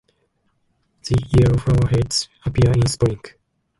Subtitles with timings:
[1.03, 3.21] The yellow flowerheads appear in Spring.